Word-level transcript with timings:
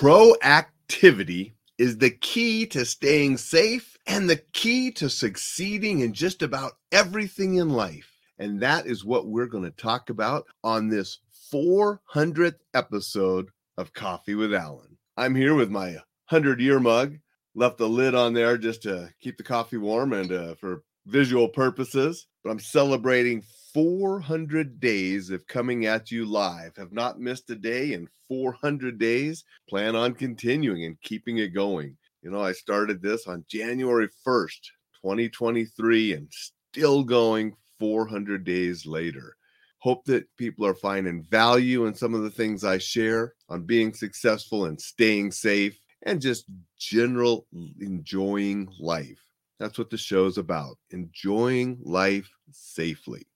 Proactivity 0.00 1.52
is 1.76 1.98
the 1.98 2.08
key 2.08 2.64
to 2.68 2.86
staying 2.86 3.36
safe 3.36 3.98
and 4.06 4.30
the 4.30 4.42
key 4.54 4.90
to 4.92 5.10
succeeding 5.10 6.00
in 6.00 6.14
just 6.14 6.40
about 6.40 6.72
everything 6.90 7.56
in 7.56 7.68
life. 7.68 8.10
And 8.38 8.60
that 8.60 8.86
is 8.86 9.04
what 9.04 9.26
we're 9.26 9.44
going 9.44 9.64
to 9.64 9.70
talk 9.70 10.08
about 10.08 10.46
on 10.64 10.88
this 10.88 11.18
400th 11.52 12.54
episode 12.72 13.50
of 13.76 13.92
Coffee 13.92 14.34
with 14.34 14.54
Alain. 14.54 14.96
I'm 15.18 15.34
here 15.34 15.54
with 15.54 15.68
my 15.68 15.88
100 16.30 16.62
year 16.62 16.80
mug, 16.80 17.18
left 17.54 17.76
the 17.76 17.86
lid 17.86 18.14
on 18.14 18.32
there 18.32 18.56
just 18.56 18.84
to 18.84 19.12
keep 19.20 19.36
the 19.36 19.42
coffee 19.42 19.76
warm 19.76 20.14
and 20.14 20.32
uh, 20.32 20.54
for 20.54 20.82
visual 21.06 21.48
purposes. 21.48 22.26
But 22.42 22.50
I'm 22.50 22.58
celebrating 22.58 23.42
400 23.74 24.80
days 24.80 25.30
of 25.30 25.46
coming 25.46 25.86
at 25.86 26.10
you 26.10 26.24
live. 26.26 26.76
Have 26.76 26.92
not 26.92 27.20
missed 27.20 27.50
a 27.50 27.56
day 27.56 27.92
in 27.92 28.08
400 28.28 28.98
days. 28.98 29.44
Plan 29.68 29.94
on 29.94 30.14
continuing 30.14 30.84
and 30.84 31.00
keeping 31.02 31.38
it 31.38 31.48
going. 31.48 31.96
You 32.22 32.30
know, 32.30 32.40
I 32.40 32.52
started 32.52 33.00
this 33.00 33.26
on 33.26 33.44
January 33.48 34.08
1st, 34.26 34.60
2023, 35.02 36.12
and 36.14 36.28
still 36.30 37.02
going 37.02 37.54
400 37.78 38.44
days 38.44 38.86
later. 38.86 39.36
Hope 39.78 40.04
that 40.04 40.28
people 40.36 40.66
are 40.66 40.74
finding 40.74 41.22
value 41.22 41.86
in 41.86 41.94
some 41.94 42.14
of 42.14 42.22
the 42.22 42.30
things 42.30 42.64
I 42.64 42.76
share 42.76 43.34
on 43.48 43.62
being 43.62 43.94
successful 43.94 44.66
and 44.66 44.78
staying 44.78 45.32
safe 45.32 45.78
and 46.02 46.20
just 46.20 46.44
general 46.78 47.46
enjoying 47.80 48.68
life. 48.78 49.18
That's 49.60 49.78
what 49.78 49.90
the 49.90 49.98
show's 49.98 50.38
about 50.38 50.78
enjoying 50.90 51.78
life 51.82 52.30
safely. 52.50 53.26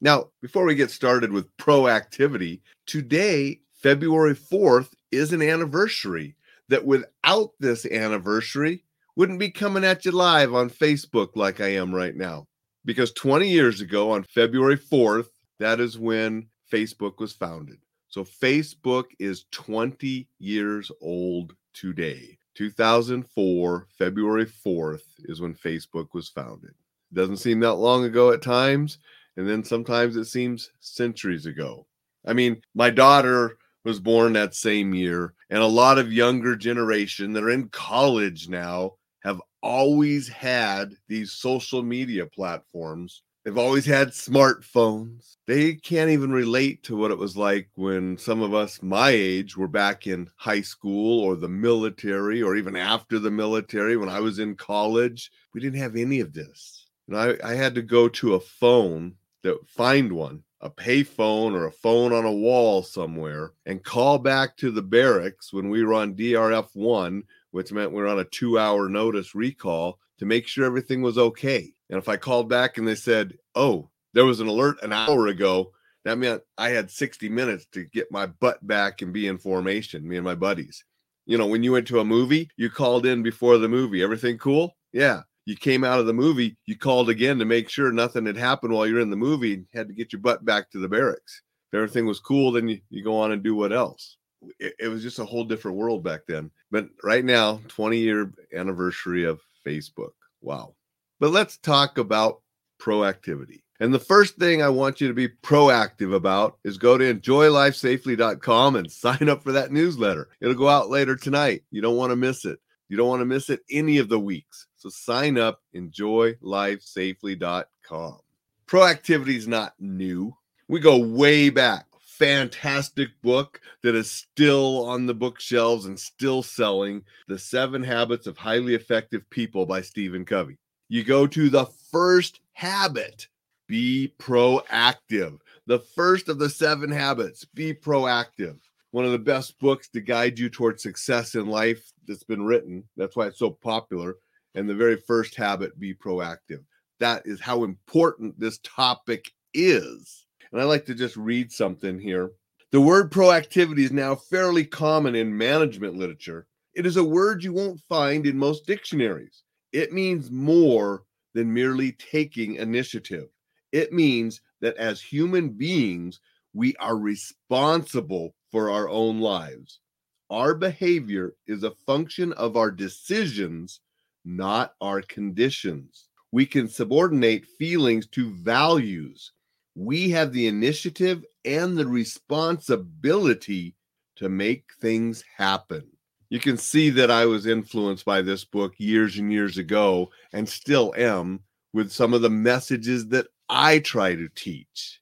Now, 0.00 0.30
before 0.42 0.64
we 0.64 0.74
get 0.74 0.90
started 0.90 1.30
with 1.30 1.56
proactivity, 1.58 2.60
today, 2.86 3.60
February 3.72 4.34
4th, 4.34 4.88
is 5.12 5.32
an 5.32 5.42
anniversary 5.42 6.34
that 6.68 6.84
without 6.84 7.52
this 7.60 7.86
anniversary 7.86 8.84
wouldn't 9.14 9.38
be 9.38 9.50
coming 9.50 9.84
at 9.84 10.04
you 10.04 10.10
live 10.10 10.54
on 10.54 10.70
Facebook 10.70 11.36
like 11.36 11.60
I 11.60 11.68
am 11.68 11.94
right 11.94 12.16
now. 12.16 12.48
Because 12.84 13.12
20 13.12 13.48
years 13.48 13.80
ago, 13.80 14.10
on 14.10 14.24
February 14.24 14.76
4th, 14.76 15.28
that 15.60 15.78
is 15.78 15.98
when 15.98 16.48
Facebook 16.72 17.18
was 17.18 17.32
founded. 17.32 17.78
So 18.08 18.24
Facebook 18.24 19.04
is 19.20 19.44
20 19.52 20.26
years 20.40 20.90
old 21.00 21.54
today. 21.74 22.39
2004, 22.54 23.86
February 23.96 24.46
4th 24.46 25.02
is 25.24 25.40
when 25.40 25.54
Facebook 25.54 26.08
was 26.12 26.28
founded. 26.28 26.70
It 26.70 27.14
Doesn't 27.14 27.38
seem 27.38 27.60
that 27.60 27.74
long 27.74 28.04
ago 28.04 28.32
at 28.32 28.42
times, 28.42 28.98
and 29.36 29.48
then 29.48 29.64
sometimes 29.64 30.16
it 30.16 30.26
seems 30.26 30.70
centuries 30.80 31.46
ago. 31.46 31.86
I 32.26 32.32
mean, 32.32 32.60
my 32.74 32.90
daughter 32.90 33.56
was 33.84 34.00
born 34.00 34.34
that 34.34 34.54
same 34.54 34.94
year, 34.94 35.34
and 35.48 35.62
a 35.62 35.66
lot 35.66 35.98
of 35.98 36.12
younger 36.12 36.54
generation 36.56 37.32
that 37.32 37.42
are 37.42 37.50
in 37.50 37.68
college 37.68 38.48
now 38.48 38.92
have 39.22 39.40
always 39.62 40.28
had 40.28 40.92
these 41.08 41.32
social 41.32 41.82
media 41.82 42.26
platforms. 42.26 43.22
They've 43.44 43.56
always 43.56 43.86
had 43.86 44.08
smartphones. 44.08 45.36
They 45.46 45.74
can't 45.74 46.10
even 46.10 46.30
relate 46.30 46.82
to 46.84 46.96
what 46.96 47.10
it 47.10 47.16
was 47.16 47.38
like 47.38 47.70
when 47.74 48.18
some 48.18 48.42
of 48.42 48.52
us 48.52 48.82
my 48.82 49.10
age 49.10 49.56
were 49.56 49.66
back 49.66 50.06
in 50.06 50.28
high 50.36 50.60
school 50.60 51.20
or 51.24 51.36
the 51.36 51.48
military 51.48 52.42
or 52.42 52.54
even 52.56 52.76
after 52.76 53.18
the 53.18 53.30
military 53.30 53.96
when 53.96 54.10
I 54.10 54.20
was 54.20 54.38
in 54.38 54.56
college. 54.56 55.30
We 55.54 55.60
didn't 55.62 55.80
have 55.80 55.96
any 55.96 56.20
of 56.20 56.34
this. 56.34 56.88
And 57.08 57.16
I, 57.16 57.36
I 57.42 57.54
had 57.54 57.74
to 57.76 57.82
go 57.82 58.08
to 58.10 58.34
a 58.34 58.40
phone 58.40 59.14
that 59.42 59.56
find 59.66 60.12
one 60.12 60.42
a 60.60 60.68
payphone 60.68 61.54
or 61.54 61.64
a 61.64 61.72
phone 61.72 62.12
on 62.12 62.26
a 62.26 62.32
wall 62.32 62.82
somewhere 62.82 63.52
and 63.64 63.82
call 63.82 64.18
back 64.18 64.58
to 64.58 64.70
the 64.70 64.82
barracks 64.82 65.52
when 65.52 65.70
we 65.70 65.82
were 65.82 65.94
on 65.94 66.14
DRF 66.14 66.68
1, 66.74 67.22
which 67.52 67.72
meant 67.72 67.92
we 67.92 68.02
were 68.02 68.08
on 68.08 68.18
a 68.18 68.24
two 68.24 68.58
hour 68.58 68.90
notice 68.90 69.34
recall 69.34 69.98
to 70.18 70.26
make 70.26 70.46
sure 70.46 70.66
everything 70.66 71.00
was 71.00 71.16
okay. 71.16 71.72
And 71.90 71.98
if 71.98 72.08
I 72.08 72.16
called 72.16 72.48
back 72.48 72.78
and 72.78 72.88
they 72.88 72.94
said, 72.94 73.34
oh, 73.54 73.90
there 74.14 74.24
was 74.24 74.40
an 74.40 74.48
alert 74.48 74.82
an 74.82 74.92
hour 74.92 75.26
ago, 75.26 75.72
that 76.04 76.16
meant 76.16 76.42
I 76.56 76.70
had 76.70 76.90
60 76.90 77.28
minutes 77.28 77.66
to 77.72 77.84
get 77.84 78.10
my 78.10 78.26
butt 78.26 78.66
back 78.66 79.02
and 79.02 79.12
be 79.12 79.26
in 79.26 79.36
formation, 79.36 80.08
me 80.08 80.16
and 80.16 80.24
my 80.24 80.34
buddies. 80.34 80.84
You 81.26 81.36
know, 81.36 81.46
when 81.46 81.62
you 81.62 81.72
went 81.72 81.86
to 81.88 82.00
a 82.00 82.04
movie, 82.04 82.48
you 82.56 82.70
called 82.70 83.04
in 83.04 83.22
before 83.22 83.58
the 83.58 83.68
movie. 83.68 84.02
Everything 84.02 84.38
cool? 84.38 84.76
Yeah 84.92 85.22
you 85.50 85.56
came 85.56 85.84
out 85.84 85.98
of 85.98 86.06
the 86.06 86.12
movie, 86.12 86.56
you 86.66 86.76
called 86.76 87.08
again 87.08 87.38
to 87.38 87.44
make 87.44 87.68
sure 87.68 87.90
nothing 87.90 88.26
had 88.26 88.36
happened 88.36 88.72
while 88.72 88.86
you're 88.86 89.00
in 89.00 89.10
the 89.10 89.16
movie 89.16 89.54
and 89.54 89.66
had 89.74 89.88
to 89.88 89.94
get 89.94 90.12
your 90.12 90.20
butt 90.20 90.44
back 90.44 90.70
to 90.70 90.78
the 90.78 90.88
barracks. 90.88 91.42
If 91.72 91.76
everything 91.76 92.06
was 92.06 92.20
cool, 92.20 92.52
then 92.52 92.68
you, 92.68 92.80
you 92.88 93.02
go 93.02 93.18
on 93.18 93.32
and 93.32 93.42
do 93.42 93.54
what 93.54 93.72
else. 93.72 94.16
It, 94.60 94.74
it 94.78 94.88
was 94.88 95.02
just 95.02 95.18
a 95.18 95.24
whole 95.24 95.44
different 95.44 95.76
world 95.76 96.04
back 96.04 96.20
then. 96.28 96.52
But 96.70 96.88
right 97.02 97.24
now, 97.24 97.60
20 97.68 97.98
year 97.98 98.32
anniversary 98.54 99.24
of 99.24 99.40
Facebook. 99.66 100.12
Wow. 100.40 100.74
But 101.20 101.30
let's 101.30 101.58
talk 101.58 101.98
about 101.98 102.40
proactivity. 102.80 103.60
And 103.78 103.94
the 103.94 103.98
first 103.98 104.36
thing 104.36 104.62
I 104.62 104.70
want 104.70 105.00
you 105.00 105.08
to 105.08 105.14
be 105.14 105.28
proactive 105.28 106.14
about 106.14 106.58
is 106.64 106.78
go 106.78 106.98
to 106.98 107.14
enjoylifesafely.com 107.14 108.76
and 108.76 108.92
sign 108.92 109.28
up 109.28 109.42
for 109.42 109.52
that 109.52 109.70
newsletter. 109.70 110.28
It'll 110.40 110.54
go 110.54 110.68
out 110.68 110.90
later 110.90 111.16
tonight. 111.16 111.62
You 111.70 111.82
don't 111.82 111.96
want 111.96 112.10
to 112.10 112.16
miss 112.16 112.44
it. 112.44 112.58
You 112.88 112.96
don't 112.96 113.08
want 113.08 113.20
to 113.20 113.26
miss 113.26 113.50
it 113.50 113.60
any 113.70 113.98
of 113.98 114.08
the 114.08 114.18
weeks. 114.18 114.66
So 114.76 114.88
sign 114.88 115.38
up, 115.38 115.60
enjoylifesafely.com. 115.76 118.18
Proactivity 118.66 119.36
is 119.36 119.46
not 119.46 119.74
new. 119.78 120.34
We 120.68 120.80
go 120.80 120.98
way 120.98 121.50
back. 121.50 121.86
Fantastic 122.00 123.10
book 123.22 123.60
that 123.82 123.94
is 123.94 124.10
still 124.10 124.84
on 124.86 125.06
the 125.06 125.14
bookshelves 125.14 125.86
and 125.86 125.98
still 125.98 126.42
selling 126.42 127.02
The 127.28 127.38
Seven 127.38 127.82
Habits 127.82 128.26
of 128.26 128.36
Highly 128.36 128.74
Effective 128.74 129.22
People 129.30 129.64
by 129.64 129.80
Stephen 129.80 130.24
Covey. 130.24 130.58
You 130.90 131.04
go 131.04 131.26
to 131.26 131.48
the 131.48 131.64
first 131.90 132.40
habit 132.52 133.28
be 133.66 134.12
proactive. 134.18 135.38
The 135.66 135.78
first 135.78 136.28
of 136.28 136.38
the 136.38 136.50
seven 136.50 136.90
habits 136.90 137.46
be 137.46 137.72
proactive 137.72 138.58
one 138.90 139.04
of 139.04 139.12
the 139.12 139.18
best 139.18 139.58
books 139.58 139.88
to 139.88 140.00
guide 140.00 140.38
you 140.38 140.48
towards 140.48 140.82
success 140.82 141.34
in 141.34 141.46
life 141.46 141.92
that's 142.06 142.24
been 142.24 142.42
written. 142.42 142.84
That's 142.96 143.16
why 143.16 143.26
it's 143.26 143.38
so 143.38 143.50
popular. 143.50 144.16
And 144.54 144.68
the 144.68 144.74
very 144.74 144.96
first 144.96 145.36
habit, 145.36 145.78
be 145.78 145.94
proactive. 145.94 146.64
That 146.98 147.22
is 147.24 147.40
how 147.40 147.64
important 147.64 148.38
this 148.38 148.58
topic 148.58 149.30
is. 149.54 150.26
And 150.50 150.60
I 150.60 150.64
like 150.64 150.84
to 150.86 150.94
just 150.94 151.16
read 151.16 151.52
something 151.52 152.00
here. 152.00 152.32
The 152.72 152.80
word 152.80 153.12
proactivity 153.12 153.80
is 153.80 153.92
now 153.92 154.16
fairly 154.16 154.64
common 154.64 155.14
in 155.14 155.36
management 155.36 155.96
literature. 155.96 156.46
It 156.74 156.86
is 156.86 156.96
a 156.96 157.04
word 157.04 157.42
you 157.42 157.52
won't 157.52 157.80
find 157.88 158.26
in 158.26 158.36
most 158.36 158.66
dictionaries. 158.66 159.42
It 159.72 159.92
means 159.92 160.30
more 160.30 161.04
than 161.34 161.52
merely 161.52 161.92
taking 161.92 162.56
initiative. 162.56 163.28
It 163.72 163.92
means 163.92 164.40
that 164.60 164.76
as 164.76 165.00
human 165.00 165.50
beings, 165.50 166.20
we 166.52 166.74
are 166.76 166.96
responsible 166.96 168.34
for 168.50 168.70
our 168.70 168.88
own 168.88 169.20
lives. 169.20 169.80
Our 170.28 170.54
behavior 170.54 171.34
is 171.46 171.62
a 171.62 171.70
function 171.86 172.32
of 172.34 172.56
our 172.56 172.70
decisions, 172.70 173.80
not 174.24 174.74
our 174.80 175.02
conditions. 175.02 176.08
We 176.32 176.46
can 176.46 176.68
subordinate 176.68 177.46
feelings 177.46 178.06
to 178.08 178.30
values. 178.30 179.32
We 179.74 180.10
have 180.10 180.32
the 180.32 180.46
initiative 180.46 181.24
and 181.44 181.76
the 181.76 181.86
responsibility 181.86 183.76
to 184.16 184.28
make 184.28 184.64
things 184.80 185.24
happen. 185.36 185.88
You 186.30 186.40
can 186.40 186.56
see 186.56 186.90
that 186.90 187.10
I 187.10 187.26
was 187.26 187.46
influenced 187.46 188.04
by 188.04 188.22
this 188.22 188.44
book 188.44 188.74
years 188.78 189.18
and 189.18 189.32
years 189.32 189.58
ago 189.58 190.10
and 190.32 190.48
still 190.48 190.94
am 190.96 191.40
with 191.72 191.92
some 191.92 192.14
of 192.14 192.22
the 192.22 192.30
messages 192.30 193.08
that 193.08 193.26
I 193.48 193.80
try 193.80 194.14
to 194.14 194.28
teach 194.34 195.00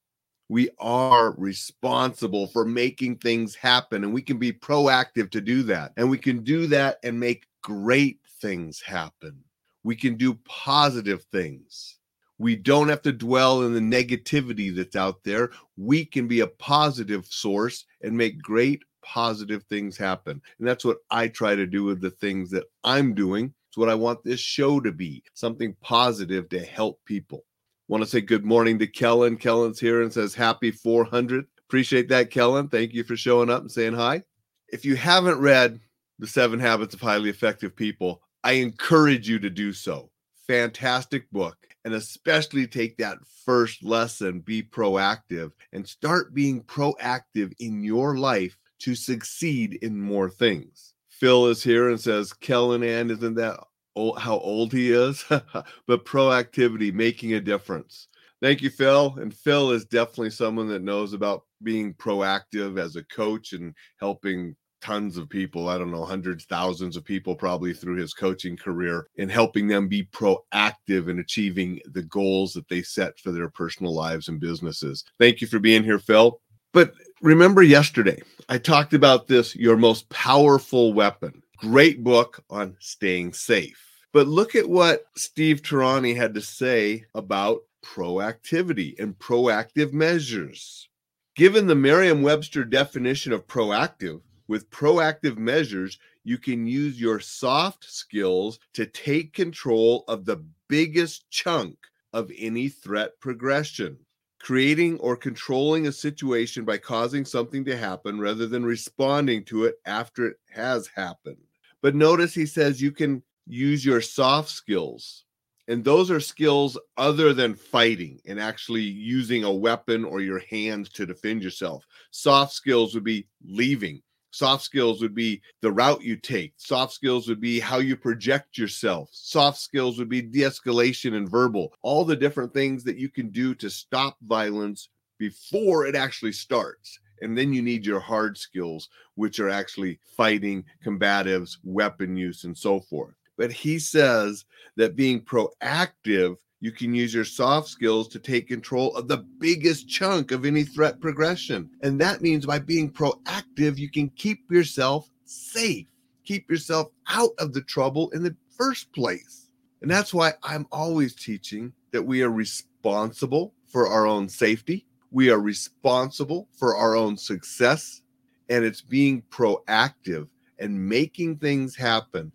we 0.48 0.70
are 0.78 1.32
responsible 1.32 2.46
for 2.46 2.64
making 2.64 3.16
things 3.16 3.54
happen 3.54 4.02
and 4.02 4.14
we 4.14 4.22
can 4.22 4.38
be 4.38 4.52
proactive 4.52 5.30
to 5.30 5.40
do 5.40 5.62
that. 5.64 5.92
And 5.96 6.08
we 6.08 6.18
can 6.18 6.42
do 6.42 6.66
that 6.68 6.98
and 7.02 7.20
make 7.20 7.46
great 7.62 8.20
things 8.40 8.80
happen. 8.80 9.36
We 9.84 9.94
can 9.94 10.16
do 10.16 10.38
positive 10.46 11.24
things. 11.32 11.98
We 12.38 12.56
don't 12.56 12.88
have 12.88 13.02
to 13.02 13.12
dwell 13.12 13.62
in 13.62 13.74
the 13.74 13.80
negativity 13.80 14.74
that's 14.74 14.96
out 14.96 15.22
there. 15.24 15.50
We 15.76 16.04
can 16.04 16.28
be 16.28 16.40
a 16.40 16.46
positive 16.46 17.26
source 17.26 17.84
and 18.02 18.16
make 18.16 18.40
great 18.40 18.82
positive 19.08 19.62
things 19.64 19.96
happen. 19.96 20.40
And 20.58 20.68
that's 20.68 20.84
what 20.84 20.98
I 21.10 21.28
try 21.28 21.56
to 21.56 21.66
do 21.66 21.82
with 21.82 22.00
the 22.02 22.10
things 22.10 22.50
that 22.50 22.64
I'm 22.84 23.14
doing. 23.14 23.54
It's 23.70 23.78
what 23.78 23.88
I 23.88 23.94
want 23.94 24.22
this 24.22 24.38
show 24.38 24.80
to 24.80 24.92
be 24.92 25.22
something 25.32 25.74
positive 25.80 26.48
to 26.50 26.60
help 26.60 27.00
people. 27.06 27.44
Want 27.88 28.02
to 28.02 28.08
say 28.08 28.20
good 28.20 28.44
morning 28.44 28.78
to 28.78 28.86
Kellen. 28.86 29.38
Kellen's 29.38 29.80
here 29.80 30.02
and 30.02 30.12
says 30.12 30.34
happy 30.34 30.70
400. 30.70 31.46
Appreciate 31.68 32.10
that, 32.10 32.30
Kellen. 32.30 32.68
Thank 32.68 32.92
you 32.92 33.02
for 33.02 33.16
showing 33.16 33.48
up 33.48 33.62
and 33.62 33.72
saying 33.72 33.94
hi. 33.94 34.22
If 34.68 34.84
you 34.84 34.94
haven't 34.94 35.40
read 35.40 35.80
The 36.18 36.26
Seven 36.26 36.60
Habits 36.60 36.92
of 36.92 37.00
Highly 37.00 37.30
Effective 37.30 37.74
People, 37.74 38.20
I 38.44 38.52
encourage 38.52 39.26
you 39.26 39.38
to 39.38 39.48
do 39.48 39.72
so. 39.72 40.10
Fantastic 40.46 41.30
book. 41.30 41.56
And 41.86 41.94
especially 41.94 42.66
take 42.66 42.98
that 42.98 43.18
first 43.46 43.82
lesson, 43.82 44.40
be 44.40 44.62
proactive, 44.62 45.52
and 45.72 45.88
start 45.88 46.34
being 46.34 46.62
proactive 46.64 47.54
in 47.58 47.82
your 47.82 48.18
life 48.18 48.58
to 48.80 48.94
succeed 48.94 49.78
in 49.82 50.00
more 50.00 50.30
things. 50.30 50.94
Phil 51.08 51.46
is 51.46 51.62
here 51.62 51.88
and 51.90 52.00
says, 52.00 52.32
Kellan 52.32 52.82
isn't 52.82 53.34
that 53.34 53.58
old, 53.96 54.18
how 54.18 54.38
old 54.38 54.72
he 54.72 54.92
is? 54.92 55.24
but 55.86 56.04
proactivity, 56.04 56.92
making 56.92 57.34
a 57.34 57.40
difference. 57.40 58.08
Thank 58.40 58.62
you, 58.62 58.70
Phil. 58.70 59.16
And 59.18 59.34
Phil 59.34 59.72
is 59.72 59.84
definitely 59.84 60.30
someone 60.30 60.68
that 60.68 60.82
knows 60.82 61.12
about 61.12 61.44
being 61.62 61.92
proactive 61.94 62.78
as 62.78 62.94
a 62.94 63.02
coach 63.04 63.52
and 63.52 63.74
helping 63.98 64.54
tons 64.80 65.16
of 65.16 65.28
people. 65.28 65.68
I 65.68 65.76
don't 65.76 65.90
know, 65.90 66.04
hundreds, 66.04 66.44
thousands 66.44 66.96
of 66.96 67.04
people 67.04 67.34
probably 67.34 67.74
through 67.74 67.96
his 67.96 68.14
coaching 68.14 68.56
career 68.56 69.08
and 69.18 69.30
helping 69.30 69.66
them 69.66 69.88
be 69.88 70.04
proactive 70.04 71.08
in 71.08 71.18
achieving 71.18 71.80
the 71.86 72.02
goals 72.02 72.52
that 72.52 72.68
they 72.68 72.82
set 72.82 73.18
for 73.18 73.32
their 73.32 73.48
personal 73.48 73.92
lives 73.92 74.28
and 74.28 74.38
businesses. 74.38 75.04
Thank 75.18 75.40
you 75.40 75.48
for 75.48 75.58
being 75.58 75.82
here, 75.82 75.98
Phil. 75.98 76.40
But 76.78 76.94
remember 77.22 77.60
yesterday, 77.64 78.22
I 78.48 78.58
talked 78.58 78.94
about 78.94 79.26
this 79.26 79.56
your 79.56 79.76
most 79.76 80.08
powerful 80.10 80.92
weapon. 80.92 81.42
Great 81.56 82.04
book 82.04 82.44
on 82.50 82.76
staying 82.78 83.32
safe. 83.32 83.84
But 84.12 84.28
look 84.28 84.54
at 84.54 84.68
what 84.68 85.06
Steve 85.16 85.60
Tarani 85.60 86.14
had 86.14 86.34
to 86.34 86.40
say 86.40 87.04
about 87.16 87.62
proactivity 87.84 88.96
and 89.00 89.18
proactive 89.18 89.92
measures. 89.92 90.88
Given 91.34 91.66
the 91.66 91.74
Merriam 91.74 92.22
Webster 92.22 92.64
definition 92.64 93.32
of 93.32 93.48
proactive, 93.48 94.20
with 94.46 94.70
proactive 94.70 95.36
measures, 95.36 95.98
you 96.22 96.38
can 96.38 96.64
use 96.64 97.00
your 97.00 97.18
soft 97.18 97.90
skills 97.90 98.60
to 98.74 98.86
take 98.86 99.32
control 99.32 100.04
of 100.06 100.24
the 100.24 100.44
biggest 100.68 101.28
chunk 101.28 101.76
of 102.12 102.30
any 102.38 102.68
threat 102.68 103.18
progression. 103.18 103.98
Creating 104.40 104.98
or 104.98 105.16
controlling 105.16 105.86
a 105.86 105.92
situation 105.92 106.64
by 106.64 106.78
causing 106.78 107.24
something 107.24 107.64
to 107.64 107.76
happen 107.76 108.20
rather 108.20 108.46
than 108.46 108.64
responding 108.64 109.44
to 109.44 109.64
it 109.64 109.76
after 109.84 110.26
it 110.26 110.36
has 110.50 110.86
happened. 110.86 111.36
But 111.82 111.94
notice 111.94 112.34
he 112.34 112.46
says 112.46 112.80
you 112.80 112.92
can 112.92 113.22
use 113.46 113.84
your 113.84 114.00
soft 114.00 114.50
skills 114.50 115.24
and 115.68 115.84
those 115.84 116.10
are 116.10 116.18
skills 116.18 116.78
other 116.96 117.34
than 117.34 117.54
fighting 117.54 118.18
and 118.26 118.40
actually 118.40 118.82
using 118.82 119.44
a 119.44 119.52
weapon 119.52 120.02
or 120.02 120.20
your 120.22 120.40
hands 120.50 120.88
to 120.88 121.04
defend 121.04 121.42
yourself. 121.42 121.86
Soft 122.10 122.54
skills 122.54 122.94
would 122.94 123.04
be 123.04 123.28
leaving. 123.44 124.02
Soft 124.30 124.62
skills 124.62 125.00
would 125.00 125.14
be 125.14 125.40
the 125.62 125.72
route 125.72 126.02
you 126.02 126.16
take. 126.16 126.52
Soft 126.56 126.92
skills 126.92 127.28
would 127.28 127.40
be 127.40 127.58
how 127.58 127.78
you 127.78 127.96
project 127.96 128.58
yourself. 128.58 129.08
Soft 129.12 129.58
skills 129.58 129.98
would 129.98 130.08
be 130.08 130.22
de 130.22 130.40
escalation 130.40 131.14
and 131.14 131.28
verbal, 131.28 131.72
all 131.82 132.04
the 132.04 132.16
different 132.16 132.52
things 132.52 132.84
that 132.84 132.98
you 132.98 133.08
can 133.08 133.30
do 133.30 133.54
to 133.54 133.70
stop 133.70 134.16
violence 134.22 134.90
before 135.18 135.86
it 135.86 135.94
actually 135.94 136.32
starts. 136.32 136.98
And 137.20 137.36
then 137.36 137.52
you 137.52 137.62
need 137.62 137.84
your 137.84 138.00
hard 138.00 138.38
skills, 138.38 138.88
which 139.16 139.40
are 139.40 139.48
actually 139.48 139.98
fighting, 140.16 140.64
combatives, 140.84 141.56
weapon 141.64 142.16
use, 142.16 142.44
and 142.44 142.56
so 142.56 142.80
forth. 142.80 143.14
But 143.36 143.52
he 143.52 143.78
says 143.78 144.44
that 144.76 144.96
being 144.96 145.20
proactive, 145.20 146.36
you 146.60 146.72
can 146.72 146.94
use 146.94 147.14
your 147.14 147.24
soft 147.24 147.68
skills 147.68 148.08
to 148.08 148.18
take 148.18 148.48
control 148.48 148.94
of 148.96 149.06
the 149.06 149.18
biggest 149.18 149.88
chunk 149.88 150.32
of 150.32 150.44
any 150.44 150.64
threat 150.64 151.00
progression. 151.00 151.70
And 151.82 152.00
that 152.00 152.20
means 152.20 152.46
by 152.46 152.58
being 152.58 152.90
proactive, 152.90 153.78
you 153.78 153.90
can 153.90 154.10
keep 154.10 154.50
yourself 154.50 155.08
safe, 155.24 155.86
keep 156.24 156.50
yourself 156.50 156.88
out 157.08 157.30
of 157.38 157.52
the 157.52 157.62
trouble 157.62 158.10
in 158.10 158.22
the 158.22 158.34
first 158.56 158.92
place. 158.92 159.50
And 159.82 159.90
that's 159.90 160.12
why 160.12 160.32
I'm 160.42 160.66
always 160.72 161.14
teaching 161.14 161.72
that 161.92 162.02
we 162.02 162.22
are 162.22 162.30
responsible 162.30 163.54
for 163.68 163.86
our 163.86 164.06
own 164.06 164.28
safety, 164.28 164.86
we 165.10 165.30
are 165.30 165.40
responsible 165.40 166.48
for 166.52 166.76
our 166.76 166.96
own 166.96 167.16
success, 167.16 168.02
and 168.48 168.64
it's 168.64 168.80
being 168.80 169.22
proactive 169.30 170.26
and 170.58 170.88
making 170.88 171.36
things 171.36 171.76
happen 171.76 172.32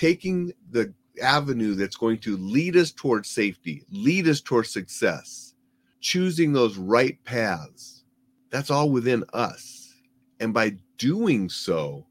taking 0.00 0.50
the 0.70 0.90
avenue 1.20 1.74
that's 1.74 1.96
going 1.96 2.18
to 2.18 2.36
lead 2.36 2.76
us 2.76 2.92
towards 2.92 3.30
safety, 3.30 3.84
lead 3.90 4.28
us 4.28 4.40
towards 4.40 4.70
success, 4.70 5.54
choosing 6.00 6.52
those 6.52 6.76
right 6.76 7.22
paths. 7.24 8.04
That's 8.50 8.70
all 8.70 8.90
within 8.90 9.24
us. 9.32 9.94
And 10.40 10.54
by 10.54 10.76
doing 10.98 11.48
so, 11.48 12.06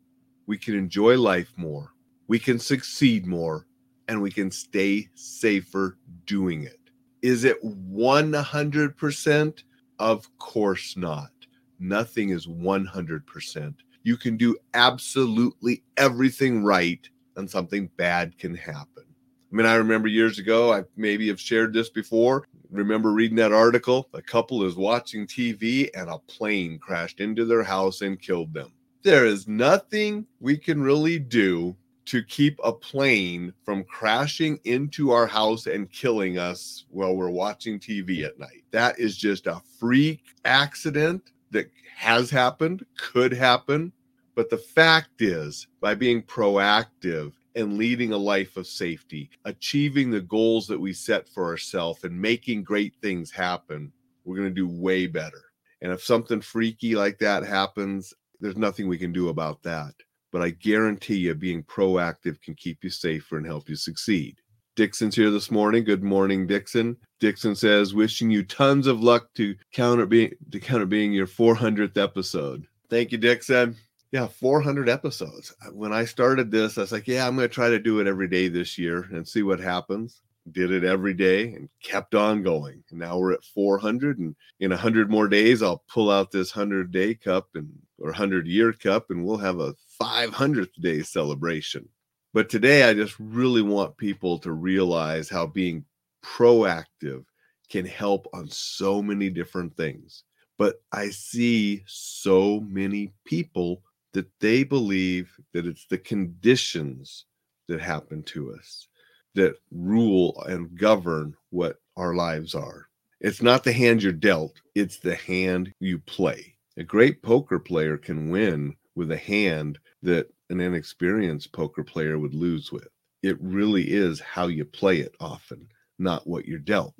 we 0.48 0.58
can 0.58 0.76
enjoy 0.76 1.18
life 1.18 1.52
more, 1.58 1.94
we 2.28 2.40
can 2.40 2.60
succeed 2.60 3.26
more, 3.26 3.66
and 4.08 4.22
we 4.22 4.32
can 4.32 4.52
stay 4.52 5.08
safer 5.14 5.98
doing 6.26 6.64
it. 6.64 6.80
Is 7.22 7.44
it 7.44 7.62
100%? 7.64 9.64
Of 10.00 10.38
course 10.38 10.96
not. 10.96 11.32
Nothing 11.80 12.30
is 12.30 12.48
100%. 12.48 13.74
You 14.04 14.18
can 14.18 14.38
do 14.38 14.56
absolutely 14.74 15.84
everything 15.98 16.64
right 16.64 17.08
and 17.40 17.50
something 17.50 17.90
bad 17.98 18.38
can 18.38 18.54
happen. 18.54 19.04
I 19.52 19.56
mean, 19.56 19.66
I 19.66 19.76
remember 19.76 20.08
years 20.08 20.38
ago, 20.38 20.72
I 20.72 20.84
maybe 20.96 21.28
have 21.30 21.40
shared 21.40 21.74
this 21.74 21.90
before. 21.90 22.46
Remember 22.70 23.12
reading 23.12 23.38
that 23.38 23.52
article? 23.52 24.08
A 24.14 24.22
couple 24.22 24.64
is 24.64 24.76
watching 24.76 25.26
TV 25.26 25.90
and 25.96 26.08
a 26.10 26.20
plane 26.20 26.78
crashed 26.78 27.20
into 27.20 27.46
their 27.46 27.64
house 27.64 28.02
and 28.02 28.22
killed 28.22 28.54
them. 28.54 28.72
There 29.02 29.26
is 29.26 29.48
nothing 29.48 30.28
we 30.40 30.56
can 30.56 30.82
really 30.82 31.18
do 31.18 31.76
to 32.06 32.24
keep 32.24 32.60
a 32.64 32.74
plane 32.74 33.54
from 33.64 33.84
crashing 33.84 34.60
into 34.66 35.12
our 35.12 35.26
house 35.28 35.68
and 35.68 35.92
killing 35.92 36.38
us 36.38 36.86
while 36.90 37.16
we're 37.16 37.30
watching 37.30 37.80
TV 37.80 38.24
at 38.26 38.38
night. 38.40 38.64
That 38.72 39.00
is 39.00 39.18
just 39.18 39.48
a 39.48 39.62
freak 39.80 40.24
accident 40.46 41.32
that 41.52 41.72
has 41.96 42.30
happened, 42.30 42.86
could 42.98 43.32
happen, 43.32 43.92
but 44.40 44.50
the 44.50 44.58
fact 44.58 45.22
is, 45.22 45.68
by 45.82 45.94
being 45.94 46.24
proactive 46.24 47.34
and 47.56 47.78
leading 47.78 48.14
a 48.14 48.18
life 48.18 48.56
of 48.56 48.68
safety, 48.68 49.30
achieving 49.44 50.10
the 50.10 50.22
goals 50.22 50.66
that 50.68 50.80
we 50.80 50.94
set 50.94 51.28
for 51.28 51.44
ourselves, 51.44 52.06
and 52.06 52.18
making 52.18 52.64
great 52.64 52.96
things 53.02 53.32
happen, 53.32 53.92
we're 54.24 54.38
going 54.38 54.48
to 54.48 54.56
do 54.56 54.70
way 54.70 55.08
better. 55.08 55.42
And 55.82 55.92
if 55.92 56.02
something 56.02 56.40
freaky 56.40 56.96
like 56.96 57.20
that 57.20 57.44
happens, 57.44 58.14
there's 58.40 58.56
nothing 58.56 58.88
we 58.88 58.98
can 58.98 59.12
do 59.12 59.28
about 59.28 59.62
that. 59.64 59.94
But 60.32 60.42
I 60.42 60.52
guarantee 60.52 61.18
you, 61.18 61.36
being 61.36 61.64
proactive 61.64 62.42
can 62.42 62.56
keep 62.56 62.82
you 62.82 62.90
safer 62.90 63.36
and 63.36 63.46
help 63.46 63.68
you 63.68 63.76
succeed. 63.76 64.38
Dixon's 64.78 65.18
here 65.18 65.32
this 65.32 65.52
morning. 65.52 65.84
Good 65.84 66.02
morning, 66.02 66.48
Dixon. 66.48 66.96
Dixon 67.20 67.58
says, 67.58 67.94
wishing 67.94 68.32
you 68.32 68.44
tons 68.44 68.88
of 68.88 69.04
luck 69.04 69.34
to 69.36 69.54
counter 69.74 70.06
being 70.06 70.32
to 70.50 70.62
counter 70.62 70.86
being 70.86 71.12
your 71.12 71.28
400th 71.28 71.98
episode. 71.98 72.68
Thank 72.90 73.12
you, 73.12 73.18
Dixon 73.18 73.76
yeah 74.12 74.28
400 74.28 74.90
episodes. 74.90 75.54
Uh, 75.66 75.72
when 75.72 75.94
i 75.94 76.06
started 76.06 76.50
this 76.52 76.78
i 76.78 76.82
was 76.82 76.92
like 76.92 77.08
yeah 77.08 77.28
i'm 77.28 77.36
going 77.36 77.48
to 77.48 77.54
try 77.54 77.70
to 77.70 77.80
do 77.80 78.00
it 78.00 78.08
every 78.08 78.28
day 78.28 78.48
this 78.48 78.78
year 78.78 79.08
and 79.12 79.28
see 79.28 79.44
what 79.44 79.60
happens. 79.60 80.22
Did 80.52 80.72
it 80.72 80.84
every 80.84 81.14
day 81.14 81.54
and 81.54 81.70
kept 81.84 82.16
on 82.16 82.42
going. 82.42 82.84
And 82.90 83.00
now 83.00 83.20
we're 83.20 83.34
at 83.34 83.44
400 83.44 84.18
and 84.18 84.36
in 84.60 84.72
100 84.72 85.10
more 85.10 85.28
days 85.28 85.62
i'll 85.62 85.84
pull 85.88 86.10
out 86.10 86.32
this 86.32 86.56
100 86.56 86.92
day 86.92 87.14
cup 87.14 87.50
and 87.56 87.70
or 88.00 88.08
100 88.08 88.48
year 88.48 88.74
cup 88.74 89.10
and 89.10 89.24
we'll 89.24 89.38
have 89.38 89.60
a 89.60 89.76
500th 90.02 90.74
day 90.82 91.04
celebration. 91.04 91.88
But 92.34 92.50
today 92.50 92.84
i 92.84 92.94
just 92.94 93.16
really 93.20 93.62
want 93.62 93.98
people 93.98 94.40
to 94.40 94.52
realize 94.54 95.30
how 95.30 95.46
being 95.46 95.86
proactive 96.24 97.26
can 97.70 97.86
help 97.86 98.28
on 98.34 98.50
so 98.50 99.02
many 99.02 99.30
different 99.30 99.76
things. 99.78 100.24
But 100.58 100.82
i 100.92 101.10
see 101.10 101.84
so 101.86 102.62
many 102.62 103.14
people 103.24 103.84
that 104.14 104.28
they 104.40 104.64
believe 104.64 105.32
that 105.54 105.66
it's 105.66 105.86
the 105.86 105.98
conditions 105.98 107.26
that 107.68 107.80
happen 107.80 108.24
to 108.24 108.54
us 108.54 108.88
that 109.36 109.56
rule 109.72 110.42
and 110.48 110.78
govern 110.78 111.36
what 111.52 111.78
our 111.98 112.16
lives 112.16 112.56
are. 112.56 112.88
It's 113.22 113.42
not 113.42 113.64
the 113.64 113.74
hand 113.74 114.02
you're 114.02 114.12
dealt, 114.14 114.60
it's 114.76 114.98
the 114.98 115.16
hand 115.16 115.74
you 115.80 116.00
play. 116.00 116.56
A 116.78 116.84
great 116.84 117.22
poker 117.22 117.60
player 117.60 117.98
can 117.98 118.30
win 118.30 118.76
with 118.96 119.12
a 119.12 119.18
hand 119.18 119.78
that 120.02 120.34
an 120.50 120.62
inexperienced 120.62 121.52
poker 121.52 121.84
player 121.84 122.18
would 122.18 122.34
lose 122.34 122.72
with. 122.72 122.88
It 123.22 123.38
really 123.42 123.92
is 123.92 124.20
how 124.20 124.48
you 124.48 124.66
play 124.66 125.00
it 125.00 125.16
often, 125.20 125.68
not 126.00 126.26
what 126.26 126.46
you're 126.46 126.60
dealt. 126.60 126.96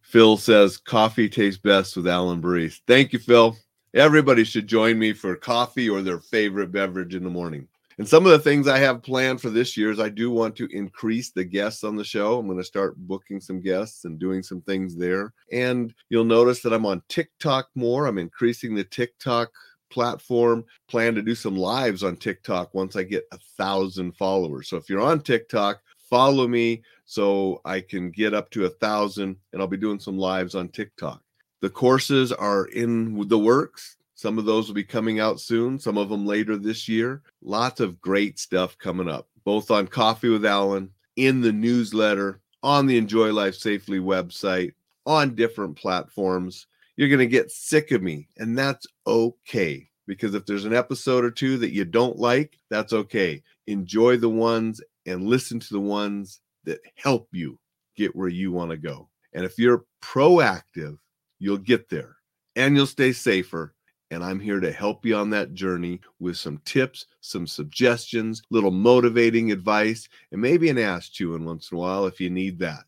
Phil 0.00 0.36
says 0.36 0.78
coffee 0.78 1.28
tastes 1.28 1.60
best 1.60 1.96
with 1.96 2.06
Alain 2.06 2.40
Burrese. 2.40 2.80
Thank 2.86 3.12
you, 3.12 3.18
Phil. 3.18 3.56
Everybody 3.96 4.44
should 4.44 4.66
join 4.66 4.98
me 4.98 5.14
for 5.14 5.34
coffee 5.36 5.88
or 5.88 6.02
their 6.02 6.20
favorite 6.20 6.70
beverage 6.70 7.14
in 7.14 7.24
the 7.24 7.30
morning. 7.30 7.66
And 7.96 8.06
some 8.06 8.26
of 8.26 8.32
the 8.32 8.38
things 8.38 8.68
I 8.68 8.76
have 8.76 9.02
planned 9.02 9.40
for 9.40 9.48
this 9.48 9.74
year 9.74 9.90
is 9.90 9.98
I 9.98 10.10
do 10.10 10.30
want 10.30 10.54
to 10.56 10.68
increase 10.70 11.30
the 11.30 11.44
guests 11.44 11.82
on 11.82 11.96
the 11.96 12.04
show. 12.04 12.38
I'm 12.38 12.44
going 12.44 12.58
to 12.58 12.64
start 12.64 12.98
booking 12.98 13.40
some 13.40 13.58
guests 13.58 14.04
and 14.04 14.18
doing 14.18 14.42
some 14.42 14.60
things 14.60 14.96
there. 14.96 15.32
And 15.50 15.94
you'll 16.10 16.26
notice 16.26 16.60
that 16.60 16.74
I'm 16.74 16.84
on 16.84 17.00
TikTok 17.08 17.70
more. 17.74 18.06
I'm 18.06 18.18
increasing 18.18 18.74
the 18.74 18.84
TikTok 18.84 19.48
platform. 19.88 20.66
Plan 20.88 21.14
to 21.14 21.22
do 21.22 21.34
some 21.34 21.56
lives 21.56 22.04
on 22.04 22.16
TikTok 22.16 22.74
once 22.74 22.96
I 22.96 23.02
get 23.02 23.24
a 23.32 23.38
thousand 23.56 24.14
followers. 24.18 24.68
So 24.68 24.76
if 24.76 24.90
you're 24.90 25.00
on 25.00 25.22
TikTok, 25.22 25.80
follow 26.10 26.46
me 26.46 26.82
so 27.06 27.62
I 27.64 27.80
can 27.80 28.10
get 28.10 28.34
up 28.34 28.50
to 28.50 28.66
a 28.66 28.70
thousand 28.70 29.36
and 29.54 29.62
I'll 29.62 29.68
be 29.68 29.78
doing 29.78 30.00
some 30.00 30.18
lives 30.18 30.54
on 30.54 30.68
TikTok. 30.68 31.22
The 31.60 31.70
courses 31.70 32.32
are 32.32 32.66
in 32.66 33.28
the 33.28 33.38
works. 33.38 33.96
Some 34.14 34.38
of 34.38 34.44
those 34.44 34.66
will 34.66 34.74
be 34.74 34.84
coming 34.84 35.20
out 35.20 35.40
soon, 35.40 35.78
some 35.78 35.98
of 35.98 36.08
them 36.08 36.26
later 36.26 36.56
this 36.56 36.88
year. 36.88 37.22
Lots 37.42 37.80
of 37.80 38.00
great 38.00 38.38
stuff 38.38 38.78
coming 38.78 39.08
up, 39.08 39.28
both 39.44 39.70
on 39.70 39.86
Coffee 39.86 40.28
with 40.28 40.44
Alain, 40.44 40.90
in 41.16 41.40
the 41.40 41.52
newsletter, 41.52 42.40
on 42.62 42.86
the 42.86 42.96
Enjoy 42.96 43.32
Life 43.32 43.54
Safely 43.54 43.98
website, 43.98 44.72
on 45.04 45.34
different 45.34 45.76
platforms. 45.76 46.66
You're 46.96 47.08
going 47.08 47.18
to 47.18 47.26
get 47.26 47.50
sick 47.50 47.90
of 47.90 48.02
me, 48.02 48.28
and 48.38 48.56
that's 48.56 48.86
okay. 49.06 49.88
Because 50.06 50.34
if 50.34 50.46
there's 50.46 50.64
an 50.64 50.74
episode 50.74 51.24
or 51.24 51.30
two 51.30 51.58
that 51.58 51.72
you 51.72 51.84
don't 51.84 52.18
like, 52.18 52.58
that's 52.70 52.92
okay. 52.92 53.42
Enjoy 53.66 54.16
the 54.16 54.28
ones 54.28 54.80
and 55.04 55.26
listen 55.26 55.60
to 55.60 55.72
the 55.72 55.80
ones 55.80 56.40
that 56.64 56.80
help 56.94 57.28
you 57.32 57.58
get 57.96 58.14
where 58.14 58.28
you 58.28 58.52
want 58.52 58.70
to 58.70 58.76
go. 58.76 59.08
And 59.32 59.44
if 59.44 59.58
you're 59.58 59.84
proactive, 60.02 60.98
you'll 61.38 61.58
get 61.58 61.88
there 61.88 62.16
and 62.54 62.76
you'll 62.76 62.86
stay 62.86 63.12
safer. 63.12 63.74
And 64.10 64.22
I'm 64.22 64.38
here 64.38 64.60
to 64.60 64.70
help 64.70 65.04
you 65.04 65.16
on 65.16 65.30
that 65.30 65.52
journey 65.52 66.00
with 66.20 66.36
some 66.36 66.60
tips, 66.64 67.06
some 67.20 67.46
suggestions, 67.46 68.42
little 68.50 68.70
motivating 68.70 69.50
advice, 69.50 70.08
and 70.30 70.40
maybe 70.40 70.68
an 70.68 70.78
ass 70.78 71.08
chewing 71.08 71.44
once 71.44 71.72
in 71.72 71.76
a 71.76 71.80
while 71.80 72.06
if 72.06 72.20
you 72.20 72.30
need 72.30 72.60
that. 72.60 72.84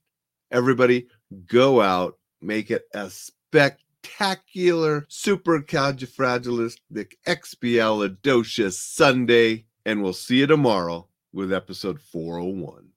Everybody, 0.52 1.08
go 1.46 1.80
out, 1.80 2.18
make 2.40 2.70
it 2.70 2.84
a 2.94 3.10
spectacular, 3.10 5.06
supercalifragilistic, 5.10 7.14
expialidocious 7.26 8.74
Sunday, 8.74 9.64
and 9.84 10.02
we'll 10.02 10.12
see 10.12 10.38
you 10.38 10.46
tomorrow 10.46 11.08
with 11.32 11.52
episode 11.52 12.00
401. 12.00 12.87